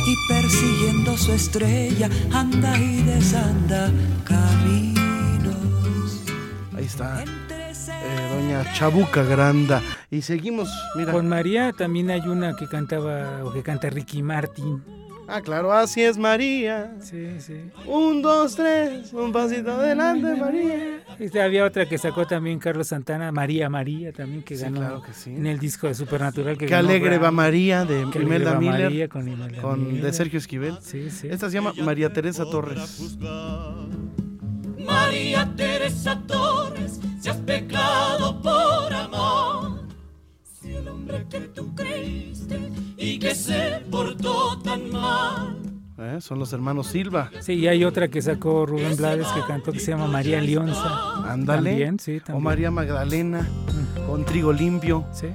[0.08, 3.92] y persiguiendo su estrella anda y desanda
[4.24, 5.54] caminos.
[6.76, 7.24] Ahí está.
[8.06, 9.82] Eh, doña Chabuca Granda.
[10.12, 11.12] Y seguimos, mira.
[11.12, 14.84] Con María también hay una que cantaba o que canta Ricky Martin.
[15.28, 16.94] Ah, claro, así es María.
[17.02, 17.56] Sí, sí.
[17.88, 21.00] Un, dos, tres, un pasito adelante, María.
[21.18, 25.02] Este, había otra que sacó también Carlos Santana, María María también que Sí, ganó claro
[25.02, 25.32] que sí.
[25.32, 27.32] en el disco de Supernatural que Qué ganó alegre va.
[27.32, 28.84] María de Qué Imelda alegre va Miller.
[28.92, 30.04] María con Imelda con- Miller.
[30.04, 30.78] de Sergio Esquivel.
[30.82, 31.28] Sí, sí.
[31.28, 33.18] Esta se llama María Teresa Torres.
[34.86, 39.80] María Teresa Torres, si has pecado por amor,
[40.44, 45.58] si el hombre que tú creíste y que se portó tan mal,
[45.98, 46.22] ¿eh?
[46.22, 47.32] Son los hermanos Silva.
[47.40, 51.24] Sí, y hay otra que sacó Rubén Blades que cantó que se llama María Leonza.
[51.28, 51.72] Ándale.
[51.72, 52.40] También, sí, O.
[52.40, 53.50] María Magdalena
[54.06, 55.04] con trigo limpio.
[55.12, 55.30] Sí.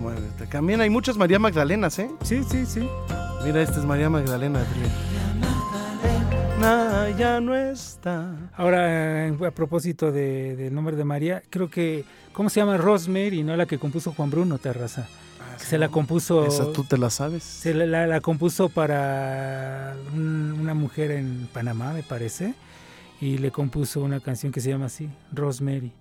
[0.00, 0.48] Muévete.
[0.48, 2.10] También hay muchas María Magdalenas, ¿eh?
[2.24, 2.88] Sí, sí, sí.
[3.44, 4.66] Mira, esta es María Magdalena.
[6.60, 8.34] Ya no está.
[8.56, 12.76] Ahora, eh, a propósito de- del nombre de María, creo que, ¿cómo se llama?
[12.76, 13.56] Rosemary, ¿no?
[13.56, 15.06] La que compuso Juan Bruno Terraza.
[15.56, 16.46] se la compuso...
[16.46, 17.42] Esa tú te la sabes.
[17.42, 22.54] Se la, la- la compuso para un- una mujer en Panamá, me parece,
[23.20, 25.92] y le compuso una canción que se llama así, Rosemary,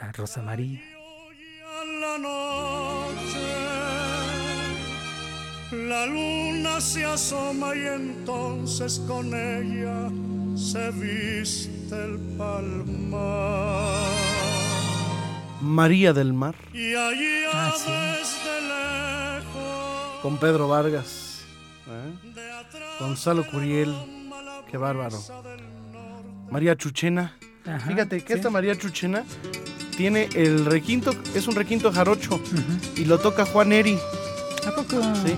[0.00, 0.80] la Rosa María.
[2.00, 3.81] la noche.
[5.72, 10.10] La luna se asoma y entonces con ella
[10.54, 13.96] se viste el palmar.
[15.62, 17.90] María del Mar Y allá Ah, sí.
[17.90, 21.40] desde lejos, con Pedro Vargas.
[21.88, 22.12] ¿eh?
[23.00, 23.94] Gonzalo Curiel.
[24.70, 25.18] Qué bárbaro.
[26.50, 27.36] María Chuchena.
[27.64, 28.32] Ajá, Fíjate que sí.
[28.34, 29.24] esta María Chuchena
[29.96, 32.40] tiene el requinto, es un requinto jarocho
[32.96, 33.98] y lo toca Juan Eri.
[34.66, 35.00] ¿A poco?
[35.24, 35.36] Sí.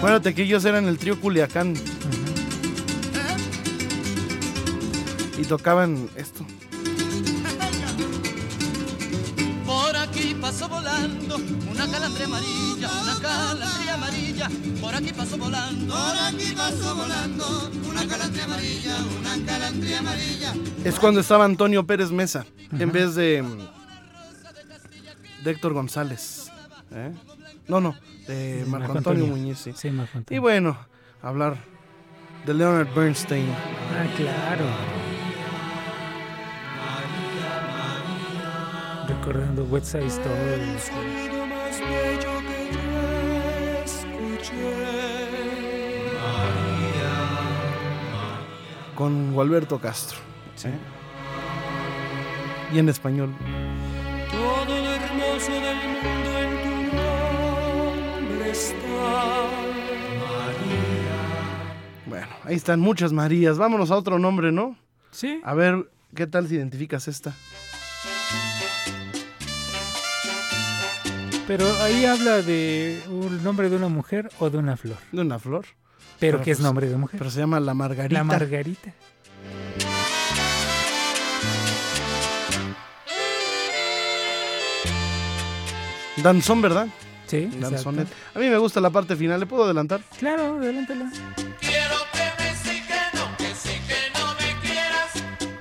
[0.00, 1.74] Acuérdate que ellos eran el trío Culiacán.
[5.36, 6.46] Y tocaban esto.
[9.66, 11.36] por aquí pasó volando
[11.70, 18.08] una calandria amarilla, una calandria amarilla, por aquí pasó volando, por aquí pasó volando una
[18.08, 20.54] calandria amarilla, una calandria amarilla.
[20.82, 22.46] Es cuando estaba Antonio Pérez Mesa.
[22.78, 23.44] En vez de.
[25.44, 26.50] de Héctor González.
[26.90, 27.12] ¿eh?
[27.68, 27.94] No, no,
[28.30, 29.42] de Marco, Marco Antonio, Antonio.
[29.42, 29.58] Muñiz.
[29.58, 29.72] sí.
[29.76, 30.40] Sí, Marco Y Antonio.
[30.42, 30.78] bueno,
[31.22, 31.56] hablar
[32.46, 33.46] de Leonard Bernstein.
[33.50, 34.64] Ah, claro.
[39.08, 40.78] Recordando West Side Story.
[48.94, 50.18] con Gualberto Castro.
[50.64, 50.78] ¿eh?
[52.72, 53.34] Y en español.
[54.30, 56.29] Todo lo hermoso del mundo
[62.06, 63.58] Bueno, ahí están muchas Marías.
[63.58, 64.76] Vámonos a otro nombre, ¿no?
[65.10, 65.40] Sí.
[65.44, 67.34] A ver, ¿qué tal si identificas esta?
[71.46, 74.98] Pero ahí habla de un nombre de una mujer o de una flor.
[75.10, 75.66] De una flor.
[76.18, 77.18] Pero, Pero que es pues- nombre de mujer.
[77.18, 78.14] Pero se llama La Margarita.
[78.18, 78.94] La Margarita.
[86.22, 86.88] Danzón, ¿verdad?
[87.30, 87.70] Sí, exacto.
[87.70, 88.08] Danzonet.
[88.34, 89.38] A mí me gusta la parte final.
[89.40, 90.00] ¿Le puedo adelantar?
[90.18, 91.10] Claro, adelántala.
[91.60, 95.12] Quiero que me sí, que no, que sí, que no me quieras.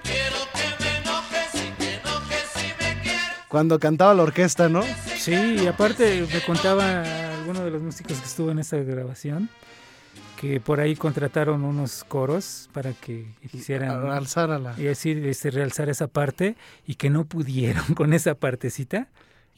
[0.03, 3.45] Quiero que me no, que sí, que no, que sí me quieras.
[3.47, 4.81] Cuando cantaba la orquesta, ¿no?
[5.17, 7.03] Sí, y aparte me contaba
[7.39, 9.49] alguno de los músicos que estuvo en esta grabación
[10.39, 15.25] que por ahí contrataron unos coros para que hicieran A- alzar a la- y decir
[15.27, 16.55] este, realzar esa parte
[16.87, 19.09] y que no pudieron con esa partecita.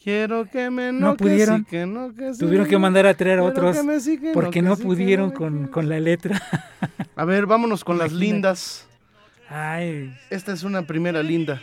[0.03, 1.59] Quiero que me No no, que pudieron.
[1.59, 2.39] sí, que no, que sí.
[2.39, 4.81] Tuvieron que mandar a traer a otros que sí, que no, porque que no sí,
[4.81, 6.41] que pudieron con, con la letra.
[7.15, 8.33] A ver, vámonos con las Imagínate.
[8.33, 8.87] lindas.
[9.49, 11.61] Ay, Esta es una primera linda.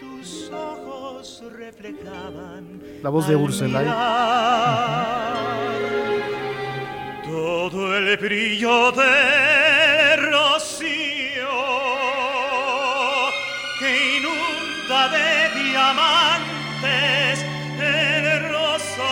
[0.00, 3.86] Tus ojos reflejaban La voz de Urselay.
[7.24, 11.48] Todo el brillo de rocío
[13.80, 14.53] que inunda
[14.88, 17.44] de diamantes
[17.80, 19.04] el rosal.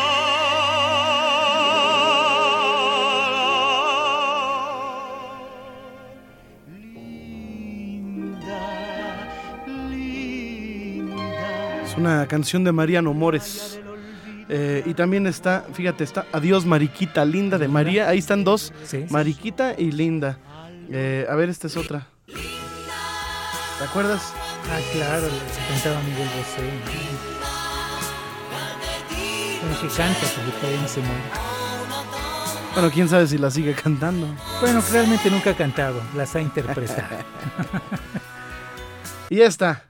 [7.72, 8.60] Linda,
[9.88, 11.16] linda.
[11.84, 13.80] Es una canción de Mariano Mores.
[14.50, 18.08] Eh, y también está, fíjate, está Adiós Mariquita Linda de María.
[18.10, 19.06] Ahí están dos, sí, sí.
[19.08, 20.36] Mariquita y Linda.
[20.90, 22.08] Eh, a ver, esta es otra.
[22.26, 24.34] ¿Te acuerdas?
[24.70, 26.70] Ah, claro, le cantaba Miguel Bosé.
[29.60, 31.22] Bueno, que canta, porque todavía no se muere.
[32.74, 34.26] Bueno, quién sabe si la sigue cantando.
[34.60, 37.18] Bueno, realmente nunca ha cantado, las ha interpretado.
[39.30, 39.82] Y esta.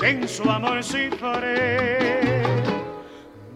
[0.00, 2.42] Que en su amor cifré.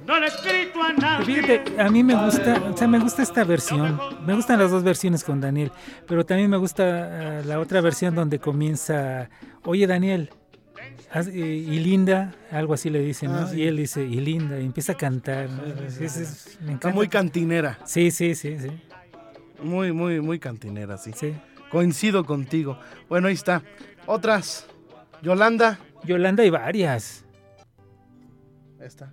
[0.07, 1.25] No le he escrito a nadie.
[1.27, 3.99] Fíjate, a mí me gusta, o sea, me gusta esta versión.
[4.27, 5.71] Me gustan las dos versiones con Daniel,
[6.07, 9.31] pero también me gusta eh, la otra versión donde comienza,
[9.65, 10.31] oye Daniel,
[11.15, 13.37] eh, y Linda, algo así le dice, ¿no?
[13.37, 13.61] Ah, sí.
[13.61, 15.49] Y él dice, y Linda, y empieza a cantar.
[15.49, 15.63] ¿no?
[15.89, 16.59] sí, Es- es- sí.
[16.63, 17.79] me Está muy cantinera.
[17.85, 18.69] Sí, sí, sí, sí.
[19.63, 21.13] Muy, muy, muy cantinera, sí.
[21.15, 21.33] Sí.
[21.73, 22.79] Coincido contigo.
[23.09, 23.63] Bueno, ahí está.
[24.07, 24.67] Otras.
[25.23, 25.79] Yolanda.
[26.05, 27.25] Yolanda y varias.
[28.81, 29.13] Ahí está.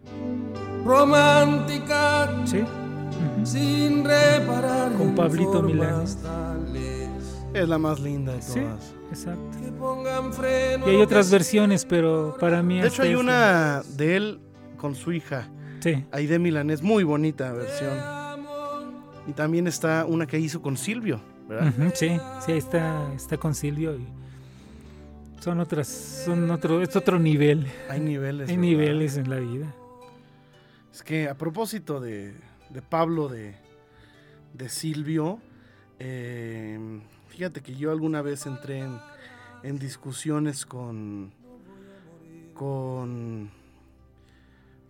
[0.84, 2.63] Romántica, Sí.
[3.43, 4.91] sin reparar.
[4.93, 6.17] Con Pablito tales
[7.54, 8.93] Es la más linda de Sí, todas.
[9.10, 9.58] exacto.
[9.63, 13.19] que pongan freno Y hay otras versiones, pero para mí De esta hecho, hay es
[13.19, 14.39] una de él
[14.78, 15.50] con su hija,
[15.82, 16.06] Sí.
[16.12, 17.98] Aide Milanés, muy bonita versión.
[19.28, 21.22] Y también está una que hizo con Silvio,
[21.93, 24.07] sí, sí, ahí está, está con Silvio y
[25.39, 27.65] son otras, son otro, es otro nivel.
[27.89, 28.49] Hay niveles.
[28.49, 28.69] Hay ¿verdad?
[28.69, 29.73] niveles en la vida.
[30.91, 32.34] Es que a propósito de,
[32.69, 33.55] de Pablo, de,
[34.53, 35.39] de Silvio,
[35.99, 36.78] eh,
[37.30, 38.99] fíjate que yo alguna vez entré en,
[39.63, 41.32] en discusiones con,
[42.53, 43.49] con,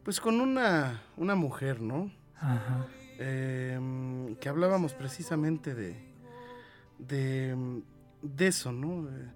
[0.04, 2.12] pues con una, una mujer, ¿no?
[2.38, 2.88] Ajá.
[3.20, 6.09] Eh, que hablábamos precisamente de,
[7.00, 7.82] de,
[8.22, 9.10] de eso, ¿no?
[9.10, 9.32] Eh,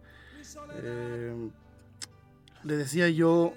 [0.75, 1.49] eh,
[2.63, 3.53] le decía yo,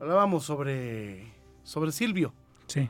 [0.00, 1.32] hablábamos sobre,
[1.64, 2.32] sobre Silvio.
[2.66, 2.88] Sí.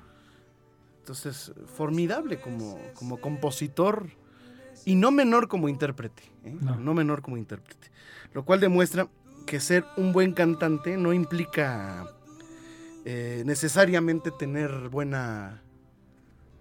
[1.00, 4.10] Entonces, formidable como, como compositor
[4.84, 6.22] y no menor como intérprete.
[6.44, 6.56] ¿eh?
[6.60, 6.76] No.
[6.76, 6.94] No.
[6.94, 7.90] menor como intérprete.
[8.34, 9.08] Lo cual demuestra
[9.46, 12.06] que ser un buen cantante no implica
[13.04, 15.62] eh, necesariamente tener buena,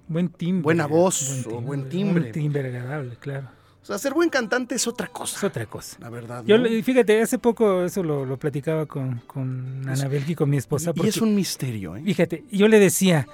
[0.07, 0.63] Buen timbre.
[0.63, 2.27] buena voz o buen timbre.
[2.27, 3.49] Un timbre agradable, claro.
[3.81, 5.37] O sea, ser buen cantante es otra cosa.
[5.37, 5.97] Es otra cosa.
[6.01, 6.43] La verdad.
[6.45, 6.65] Yo, ¿no?
[6.65, 10.91] le- fíjate, hace poco eso lo, lo platicaba con, con Anabel y con mi esposa.
[10.95, 12.03] y es porque- un misterio, ¿eh?
[12.03, 13.27] Fíjate, yo le decía,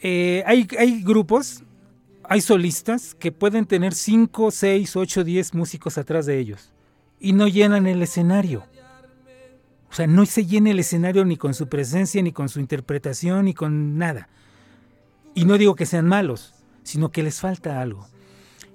[0.00, 1.62] eh, hay, hay grupos,
[2.24, 6.72] hay solistas que pueden tener 5, 6, 8, 10 músicos atrás de ellos
[7.20, 8.64] y no llenan el escenario.
[9.90, 13.44] O sea, no se llena el escenario ni con su presencia, ni con su interpretación,
[13.44, 14.28] ni con nada.
[15.34, 18.06] Y no digo que sean malos, sino que les falta algo.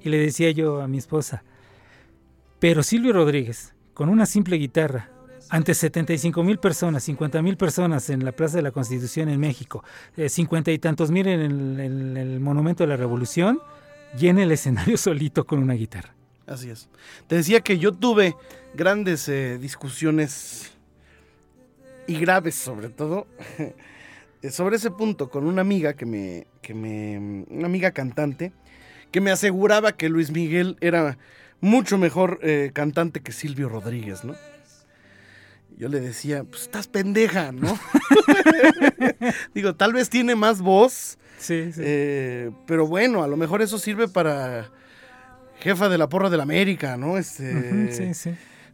[0.04, 1.44] Y le decía yo a mi esposa,
[2.60, 5.10] pero Silvio Rodríguez, con una simple guitarra,
[5.50, 9.84] ante 75 mil personas, 50 mil personas en la Plaza de la Constitución en México,
[10.18, 13.60] eh, 50 y tantos mil en el, en el Monumento de la Revolución,
[14.18, 16.14] llena el escenario solito con una guitarra.
[16.46, 16.90] Así es.
[17.28, 18.36] Te decía que yo tuve
[18.74, 20.72] grandes eh, discusiones
[22.08, 23.28] y graves sobre todo
[24.52, 28.52] sobre ese punto con una amiga que me, que me, una amiga cantante
[29.12, 31.18] que me aseguraba que Luis Miguel era
[31.62, 34.36] mucho mejor eh, cantante que Silvio Rodríguez, ¿no?
[35.78, 37.78] Yo le decía, pues estás pendeja, ¿no?
[39.54, 41.82] Digo, tal vez tiene más voz, Sí, sí.
[41.84, 44.72] eh, pero bueno, a lo mejor eso sirve para
[45.60, 47.18] jefa de la porra de la América, ¿no?
[47.18, 48.30] Este, sí, sí.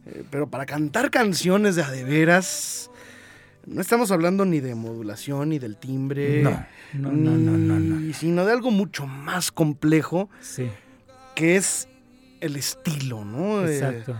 [0.06, 2.90] eh, pero para cantar canciones de a de veras,
[3.66, 6.42] no estamos hablando ni de modulación ni del timbre.
[6.42, 6.50] No,
[6.94, 8.12] no, no, no, no, no.
[8.14, 10.68] Sino de algo mucho más complejo, Sí,
[11.34, 11.88] que es
[12.40, 13.66] el estilo, ¿no?
[13.66, 14.16] Eh, exacto.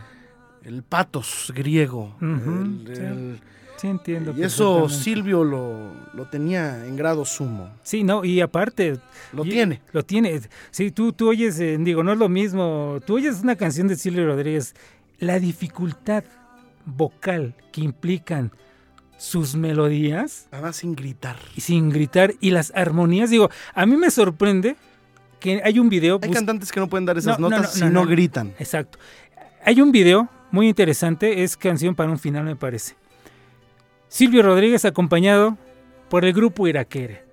[0.65, 2.17] el patos griego.
[2.21, 3.03] El- sí.
[3.03, 3.41] el-
[3.77, 4.33] Sí, entiendo.
[4.37, 4.89] y eso.
[4.89, 7.71] Silvio lo, lo tenía en grado sumo.
[7.83, 8.99] Sí, no, y aparte...
[9.33, 9.83] Lo y- tiene.
[9.93, 10.41] Lo tiene.
[10.71, 13.01] Sí, tú, tú oyes, eh, digo, no es lo mismo.
[13.05, 14.75] Tú oyes una canción de Silvio Rodríguez,
[15.19, 16.23] la dificultad
[16.87, 18.53] vocal que implican
[19.17, 21.37] sus melodías Además sin gritar.
[21.57, 23.31] y sin gritar y las armonías.
[23.31, 24.77] Digo, a mí me sorprende
[25.41, 26.19] que hay un video.
[26.23, 28.07] Hay cantantes que no pueden dar esas No, no, notas no, si no.
[28.07, 28.55] gritan.
[28.59, 28.99] Exacto.
[29.65, 32.95] Hay un video muy interesante, es canción para un final, me parece.
[34.09, 35.57] Silvio Rodríguez acompañado
[36.09, 37.25] por el grupo Iraquere.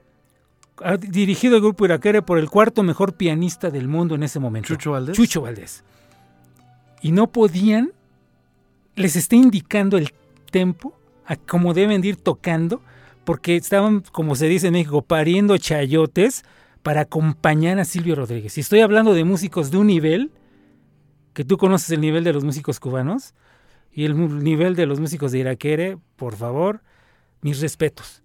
[0.83, 4.67] Ha dirigido el grupo Iraquere por el cuarto mejor pianista del mundo en ese momento.
[4.67, 5.15] Chucho Valdés.
[5.15, 5.83] Chucho Valdés.
[7.01, 7.91] Y no podían,
[8.95, 10.11] les está indicando el
[10.49, 10.97] tempo
[11.31, 12.81] a cómo deben de ir tocando,
[13.23, 16.43] porque estaban, como se dice en México, pariendo chayotes
[16.83, 18.57] para acompañar a Silvio Rodríguez.
[18.57, 20.31] Y estoy hablando de músicos de un nivel,
[21.33, 23.33] que tú conoces el nivel de los músicos cubanos,
[23.93, 26.81] y el nivel de los músicos de Iraquere, por favor,
[27.41, 28.23] mis respetos.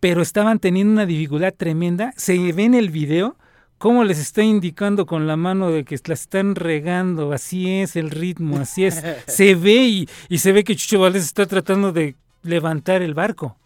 [0.00, 2.14] Pero estaban teniendo una dificultad tremenda.
[2.16, 3.36] Se ve en el video
[3.76, 7.32] cómo les está indicando con la mano de que la están regando.
[7.32, 9.02] Así es el ritmo, así es.
[9.26, 13.56] Se ve y, y se ve que Chucho Valdés está tratando de levantar el barco.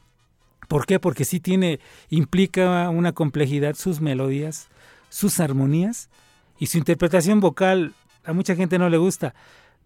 [0.69, 0.99] ¿Por qué?
[0.99, 4.69] Porque sí tiene, implica una complejidad sus melodías,
[5.09, 6.09] sus armonías
[6.59, 7.95] y su interpretación vocal.
[8.25, 9.35] A mucha gente no le gusta,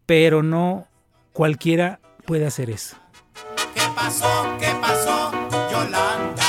[0.05, 0.87] pero no
[1.33, 2.97] cualquiera puede hacer eso.
[3.75, 4.57] ¿Qué pasó?
[4.61, 5.33] ¿Qué pasó?
[5.71, 6.43] Yolanda.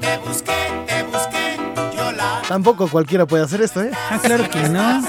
[0.00, 1.56] Te busqué, te busqué,
[1.96, 2.42] Yolanda.
[2.48, 3.90] Tampoco cualquiera puede hacer esto, ¿eh?
[4.10, 5.02] Ah, claro que no.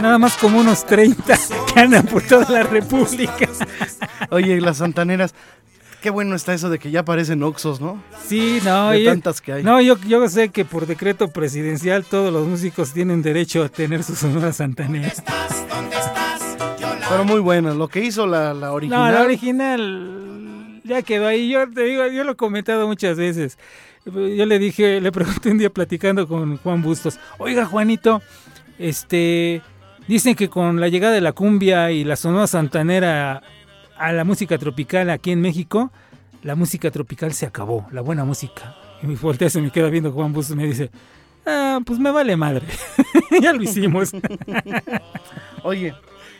[0.00, 1.38] Nada más como unos 30
[1.72, 3.48] que andan por toda la República.
[4.30, 5.34] Oye, las santaneras.
[6.02, 8.02] Qué bueno está eso de que ya aparecen Oxos, ¿no?
[8.26, 9.62] Sí, no, De y- tantas que hay.
[9.62, 14.02] no yo, yo sé que por decreto presidencial todos los músicos tienen derecho a tener
[14.02, 15.22] sus sonoras santaneras.
[17.08, 17.74] Pero muy buena.
[17.74, 19.12] Lo que hizo la, la original.
[19.12, 21.48] No, la original ya quedó ahí.
[21.50, 23.58] Yo te digo, yo lo he comentado muchas veces.
[24.04, 28.20] Yo le dije, le pregunté un día platicando con Juan Bustos, oiga Juanito,
[28.78, 29.62] este,
[30.08, 33.42] dicen que con la llegada de la cumbia y la sonora santanera
[33.96, 35.90] a la música tropical aquí en México,
[36.42, 38.76] la música tropical se acabó, la buena música.
[39.02, 40.90] Y me voltea, se me queda viendo Juan Bustos y me dice,
[41.46, 42.66] ah, pues me vale madre.
[43.40, 44.12] ya lo hicimos.
[45.62, 45.94] Oye,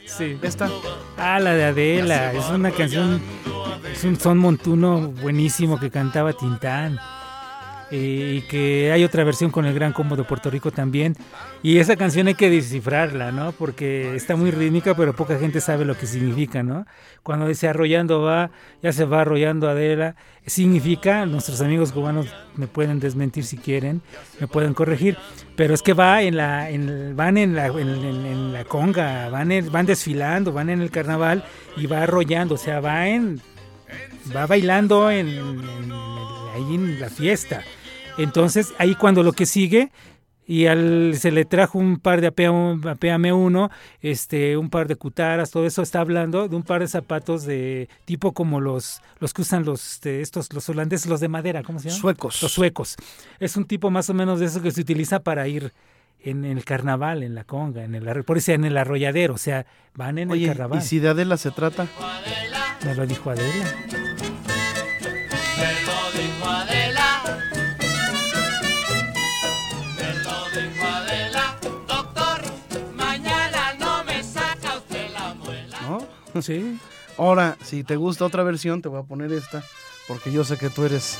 [0.07, 0.38] sí.
[0.42, 0.68] esta.
[1.16, 3.20] Ah, la de Adela, es una canción,
[3.92, 6.98] es un son montuno buenísimo que cantaba Tintán.
[7.95, 11.14] Y que hay otra versión con el Gran Combo de Puerto Rico también.
[11.62, 13.53] Y esa canción hay que descifrarla, ¿no?
[13.53, 16.86] Porque está muy rítmica, pero poca gente sabe lo que significa, ¿no?
[17.22, 18.51] Cuando dice arrollando va,
[18.82, 20.16] ya se va arrollando Adela.
[20.47, 24.01] Significa, nuestros amigos cubanos me pueden desmentir si quieren,
[24.40, 25.18] me pueden corregir,
[25.55, 30.51] pero es que va en la, en, van en la, conga, van, en- van desfilando,
[30.53, 31.45] van en el carnaval
[31.76, 33.40] y va arrollando, o sea, va en,
[34.34, 35.28] va bailando en-
[36.55, 37.62] ahí en la fiesta.
[38.19, 39.91] Entonces, ahí cuando lo que sigue
[40.47, 45.67] y al, se le trajo un par de APM1, este, un par de cutaras, todo
[45.67, 49.65] eso está hablando de un par de zapatos de tipo como los, los que usan
[49.65, 52.01] los de estos los holandeses, los de madera, ¿cómo se llaman?
[52.01, 52.43] Suecos.
[52.43, 52.97] Los suecos.
[53.39, 55.73] Es un tipo más o menos de eso que se utiliza para ir
[56.25, 59.67] en el carnaval, en la conga, en el por eso en el arrolladero, o sea,
[59.95, 60.79] van en Oye, el carnaval.
[60.79, 61.87] ¿y si de Adela se trata?
[62.85, 64.12] Me lo dijo Adela.
[76.49, 76.55] ¿No?
[76.55, 76.78] Sí.
[77.18, 79.62] Ahora, si te gusta otra versión, te voy a poner esta,
[80.09, 81.18] porque yo sé que tú eres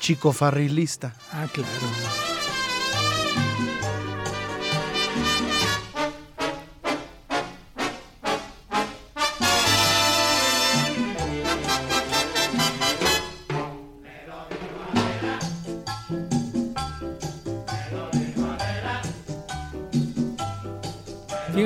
[0.00, 1.14] chico farrilista.
[1.32, 2.27] Ah, claro.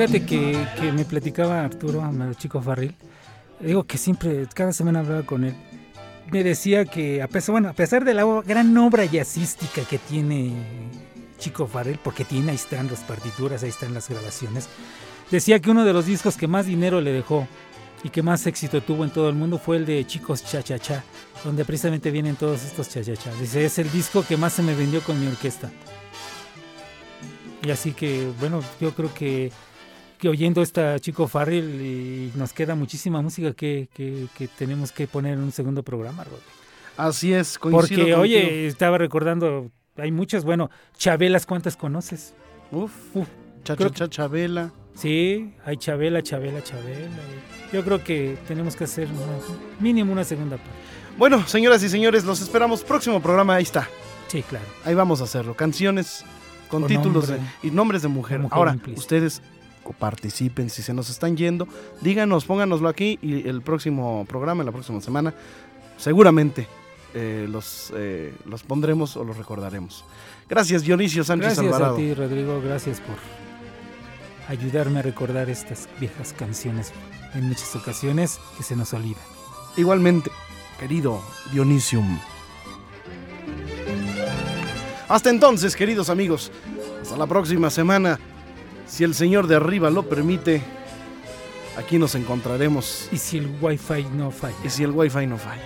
[0.03, 2.03] Fíjate que, que me platicaba Arturo,
[2.37, 2.93] chico Farril,
[3.61, 5.55] digo que siempre, cada semana hablaba con él,
[6.29, 10.55] me decía que a pesar, bueno, a pesar de la gran obra jazzística que tiene
[11.39, 14.69] Chico Farrell, porque tiene, ahí están las partituras, ahí están las grabaciones,
[15.31, 17.47] decía que uno de los discos que más dinero le dejó
[18.03, 20.81] y que más éxito tuvo en todo el mundo fue el de Chicos Cha Cha
[20.81, 21.05] Cha,
[21.45, 23.33] donde precisamente vienen todos estos Cha Cha Cha.
[23.41, 25.71] Dice, es el disco que más se me vendió con mi orquesta.
[27.65, 29.53] Y así que, bueno, yo creo que,
[30.23, 35.09] que oyendo esta Chico Farrell y nos queda muchísima música que, que, que tenemos que
[35.09, 36.45] poner en un segundo programa, Rodrigo.
[36.97, 38.21] Así es, coincido Porque, contigo.
[38.21, 42.35] oye, estaba recordando, hay muchas, bueno, Chabelas, ¿cuántas conoces?
[42.71, 43.27] Uf, Uf,
[43.65, 44.73] cha, cha, cha, Chabela.
[44.95, 47.09] Sí, hay Chabela, Chabela, Chabela.
[47.73, 50.71] Yo creo que tenemos que hacer una- mínimo una segunda parte.
[51.19, 52.85] Bueno, señoras y señores, los esperamos.
[52.85, 53.89] Próximo programa, ahí está.
[54.29, 54.67] Sí, claro.
[54.85, 55.55] Ahí vamos a hacerlo.
[55.55, 56.25] Canciones
[56.69, 57.49] con Con títulos nombre.
[57.63, 58.41] de- y nombres de mujer.
[58.51, 59.01] Ahora, implícita.
[59.01, 59.43] ustedes
[59.83, 60.71] participen.
[60.71, 61.67] Si se nos están yendo,
[62.01, 65.35] díganos, pónganoslo aquí y el próximo programa, la próxima semana,
[65.97, 66.67] seguramente
[67.15, 70.05] eh, los, eh, los pondremos o los recordaremos.
[70.49, 71.95] Gracias, Dionisio Sánchez Gracias Alvarado.
[71.95, 72.61] a ti, Rodrigo.
[72.63, 73.17] Gracias por
[74.49, 76.93] ayudarme a recordar estas viejas canciones
[77.35, 79.23] en muchas ocasiones que se nos olvidan.
[79.77, 80.31] Igualmente,
[80.79, 81.23] querido
[81.53, 82.19] Dionisium.
[85.09, 86.51] Hasta entonces, queridos amigos.
[87.03, 88.19] Hasta la próxima semana.
[88.93, 90.63] Si el Señor de arriba lo permite,
[91.79, 93.09] aquí nos encontraremos.
[93.11, 94.55] Y si el wifi no falla.
[94.63, 95.63] Y si el wifi no falla.